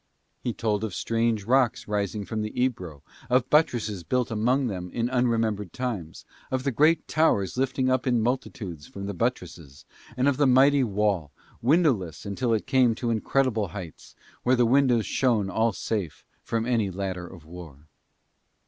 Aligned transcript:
He 0.39 0.51
told 0.51 0.83
of 0.83 0.95
strange 0.95 1.43
rocks 1.43 1.87
rising 1.87 2.25
from 2.25 2.41
the 2.41 2.59
Ebro; 2.59 3.03
of 3.29 3.47
buttresses 3.51 4.01
built 4.03 4.31
among 4.31 4.65
them 4.65 4.89
in 4.89 5.09
unremembered 5.11 5.73
times; 5.73 6.25
of 6.49 6.63
the 6.63 6.71
great 6.71 7.07
towers 7.07 7.55
lifting 7.55 7.87
up 7.87 8.07
in 8.07 8.19
multitudes 8.19 8.87
from 8.87 9.05
the 9.05 9.13
buttresses; 9.13 9.85
and 10.17 10.27
of 10.27 10.37
the 10.37 10.47
mighty 10.47 10.83
wall, 10.83 11.29
windowless 11.61 12.25
until 12.25 12.51
it 12.51 12.65
came 12.65 12.95
to 12.95 13.11
incredible 13.11 13.67
heights, 13.67 14.15
where 14.41 14.55
the 14.55 14.65
windows 14.65 15.05
shone 15.05 15.51
all 15.51 15.71
safe 15.71 16.25
from 16.41 16.65
any 16.65 16.89
ladder 16.89 17.27
of 17.27 17.45
war. 17.45 17.85